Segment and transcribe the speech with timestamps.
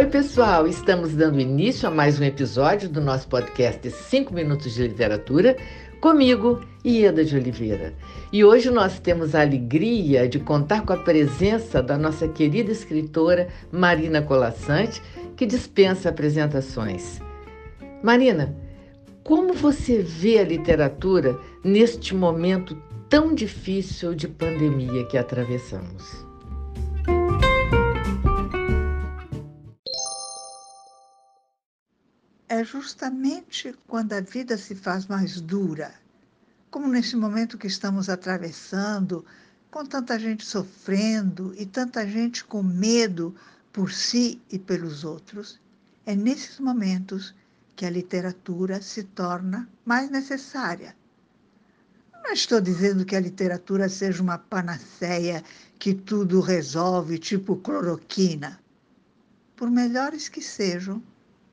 [0.00, 0.66] Oi, pessoal!
[0.66, 5.58] Estamos dando início a mais um episódio do nosso podcast 5 Minutos de Literatura,
[6.00, 7.92] comigo, Ieda de Oliveira.
[8.32, 13.48] E hoje nós temos a alegria de contar com a presença da nossa querida escritora
[13.70, 15.02] Marina Colassante,
[15.36, 17.20] que dispensa apresentações.
[18.02, 18.56] Marina,
[19.22, 22.74] como você vê a literatura neste momento
[23.06, 26.29] tão difícil de pandemia que atravessamos?
[32.50, 35.94] É justamente quando a vida se faz mais dura,
[36.68, 39.24] como nesse momento que estamos atravessando,
[39.70, 43.36] com tanta gente sofrendo e tanta gente com medo
[43.72, 45.60] por si e pelos outros,
[46.04, 47.32] é nesses momentos
[47.76, 50.96] que a literatura se torna mais necessária.
[52.12, 55.44] Não estou dizendo que a literatura seja uma panaceia
[55.78, 58.58] que tudo resolve, tipo cloroquina.
[59.54, 61.00] Por melhores que sejam,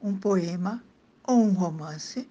[0.01, 0.83] um poema
[1.27, 2.27] ou um romance,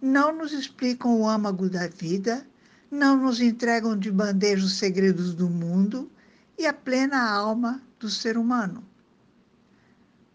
[0.00, 2.44] não nos explicam o âmago da vida,
[2.90, 6.10] não nos entregam de bandeja os segredos do mundo
[6.58, 8.84] e a plena alma do ser humano.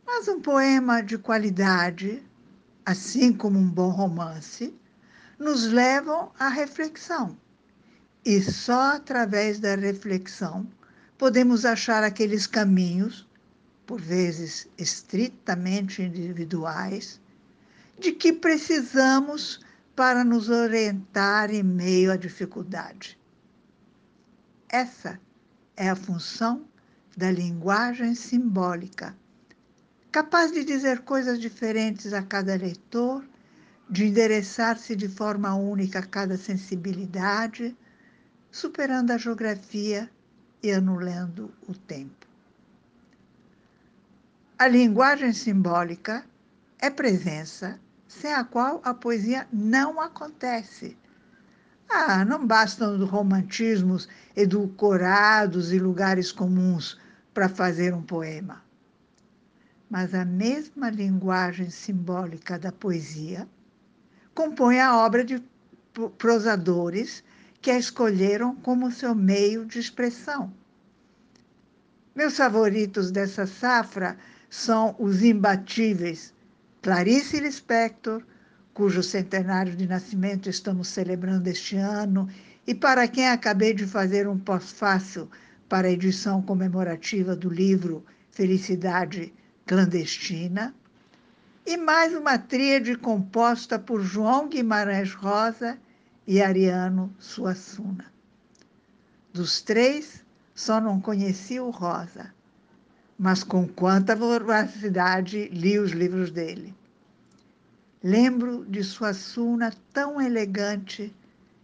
[0.06, 2.24] Mas um poema de qualidade,
[2.86, 4.74] assim como um bom romance,
[5.38, 7.38] nos levam à reflexão.
[8.24, 10.66] E só através da reflexão
[11.18, 13.28] podemos achar aqueles caminhos,
[13.86, 17.20] por vezes estritamente individuais,
[18.00, 19.60] de que precisamos
[19.96, 23.18] para nos orientar em meio à dificuldade.
[24.70, 25.20] Essa
[25.76, 26.66] é a função
[27.16, 29.16] da linguagem simbólica,
[30.12, 33.26] capaz de dizer coisas diferentes a cada leitor,
[33.90, 37.76] de endereçar-se de forma única a cada sensibilidade,
[38.52, 40.10] superando a geografia
[40.62, 42.28] e anulando o tempo.
[44.60, 46.26] A linguagem simbólica
[46.80, 50.98] é presença sem a qual a poesia não acontece.
[51.90, 56.98] Ah, não bastam romantismos edulcorados e lugares comuns
[57.34, 58.64] para fazer um poema.
[59.90, 63.48] Mas a mesma linguagem simbólica da poesia
[64.34, 65.42] compõe a obra de
[66.18, 67.24] prosadores
[67.62, 70.54] que a escolheram como seu meio de expressão.
[72.16, 74.18] Meus favoritos dessa safra
[74.50, 76.34] são os imbatíveis
[76.82, 78.24] Clarice Lispector,
[78.74, 82.30] cujo centenário de nascimento estamos celebrando este ano,
[82.66, 85.30] e para quem acabei de fazer um pós-fácil
[85.68, 89.34] para a edição comemorativa do livro Felicidade
[89.66, 90.74] Clandestina,
[91.66, 95.78] e mais uma tríade composta por João Guimarães Rosa
[96.26, 98.06] e Ariano Suassuna.
[99.34, 100.24] Dos três,
[100.54, 102.34] só não conheci o Rosa,
[103.18, 106.76] mas com quanta voracidade li os livros dele.
[108.04, 111.14] Lembro de sua suna tão elegante,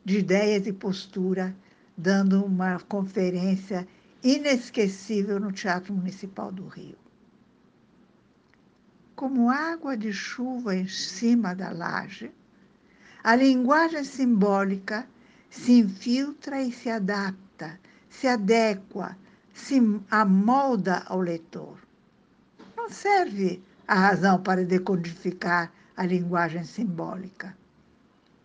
[0.03, 1.55] de ideias e postura,
[1.95, 3.87] dando uma conferência
[4.23, 6.97] inesquecível no Teatro Municipal do Rio.
[9.15, 12.31] Como água de chuva em cima da laje,
[13.23, 15.07] a linguagem simbólica
[15.49, 19.15] se infiltra e se adapta, se adequa,
[19.53, 21.77] se amolda ao leitor.
[22.75, 27.55] Não serve a razão para decodificar a linguagem simbólica.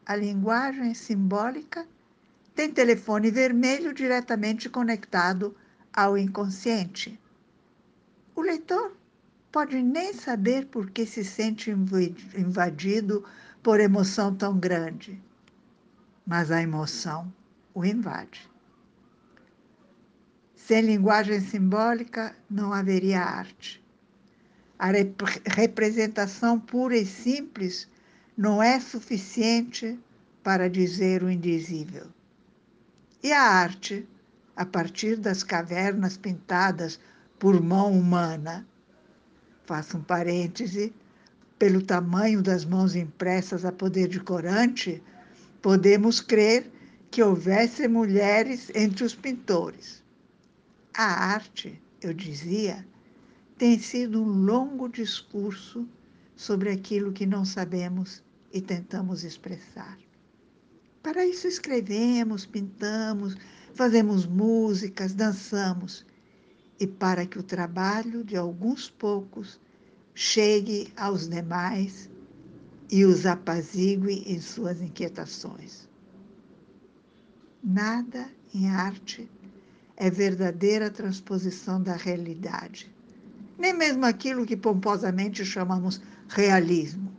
[0.05, 1.87] A linguagem simbólica
[2.55, 5.57] tem telefone vermelho diretamente conectado
[5.93, 7.19] ao inconsciente.
[8.35, 8.97] O leitor
[9.51, 13.25] pode nem saber por que se sente invadido
[13.63, 15.21] por emoção tão grande,
[16.27, 17.33] mas a emoção
[17.75, 18.49] o invade.
[20.69, 23.83] Sem linguagem simbólica não haveria arte.
[24.79, 27.89] A rep representação pura e simples
[28.37, 29.99] não é suficiente
[30.43, 32.09] para dizer o indizível.
[33.23, 34.07] E a arte,
[34.55, 37.01] a partir das cavernas pintadas
[37.39, 38.69] por mão humana,
[39.65, 40.93] faço um parêntese,
[41.59, 45.03] pelo tamanho das mãos impressas a poder de corante,
[45.63, 46.71] podemos crer
[47.11, 50.07] que houvesse mulheres entre os pintores.
[50.95, 52.87] A arte, eu dizia,
[53.57, 55.89] tem sido um longo discurso
[56.37, 59.99] sobre aquilo que não sabemos e tentamos expressar.
[61.03, 63.37] Para isso escrevemos, pintamos,
[63.75, 66.05] fazemos músicas, dançamos.
[66.81, 69.61] E para que o trabalho de alguns poucos
[70.15, 72.11] chegue aos demais
[72.91, 75.89] e os apazigue em suas inquietações.
[77.63, 79.29] Nada em arte
[80.01, 82.89] é verdadeira transposição da realidade.
[83.59, 87.13] nem mesmo aquilo que pomposamente chamamos realismo.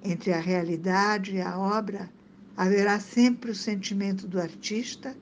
[0.00, 2.08] Entre a realidade e a obra
[2.56, 5.16] haverá sempre o sentimento do artista,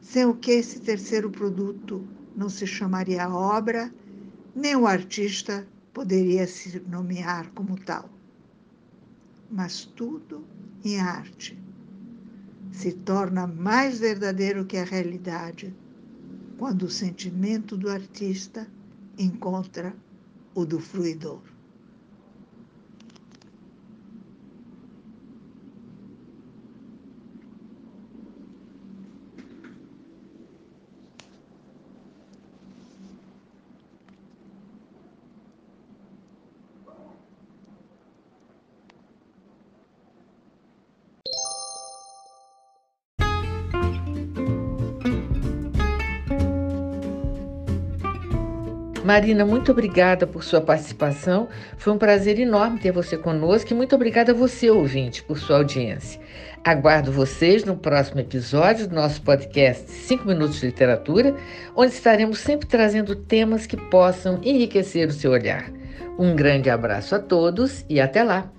[0.00, 2.06] sem o que esse terceiro produto
[2.36, 3.92] não se chamaria obra,
[4.54, 8.08] nem o artista poderia se nomear como tal.
[9.50, 10.44] Mas tudo
[10.84, 11.58] em arte
[12.70, 15.74] se torna mais verdadeiro que a realidade
[16.58, 18.66] quando o sentimento do artista
[19.18, 19.94] encontra
[20.54, 21.55] o do fruidor.
[49.06, 51.46] Marina, muito obrigada por sua participação.
[51.78, 55.58] Foi um prazer enorme ter você conosco e muito obrigada a você, ouvinte, por sua
[55.58, 56.20] audiência.
[56.64, 61.36] Aguardo vocês no próximo episódio do nosso podcast 5 Minutos de Literatura,
[61.76, 65.70] onde estaremos sempre trazendo temas que possam enriquecer o seu olhar.
[66.18, 68.55] Um grande abraço a todos e até lá!